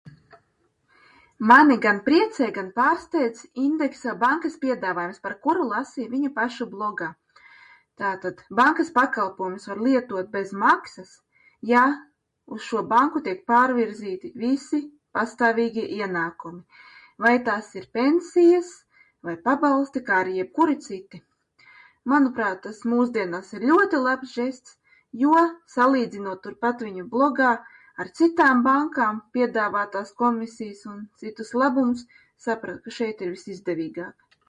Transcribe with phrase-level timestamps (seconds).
[1.49, 7.09] Mani gan priecē, gan pārsteidz Indexo bankas piedāvājums, par kuru lasīju viņu pašu blogā.
[8.01, 11.13] Tātad bankas pakalpojumus var lietot bez maksas,
[11.73, 11.83] ja
[12.55, 14.81] uz šo banku tiek pārvirzīti visi
[15.17, 16.63] pastāvīgie ienākumi.
[17.25, 18.71] Vai tās ir pensijas
[19.27, 21.21] vai pabalsti, kā arī jebkuri citi.
[22.13, 24.73] Manuprāt, tas mūsdienās ir ļoti labs žests,
[25.23, 25.35] jo,
[25.75, 27.51] salīdzinot turpat viņu blogā
[28.01, 32.07] ar citām bankām piedāvātās komisijas un citus labumus,
[32.47, 34.33] sapratu, ka šeit ir visizdevīgāk.